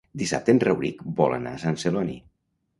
Dissabte 0.19 0.55
en 0.55 0.61
Rauric 0.63 1.05
vol 1.21 1.37
anar 1.37 1.53
a 1.59 1.63
Sant 1.67 1.81
Celoni. 1.85 2.19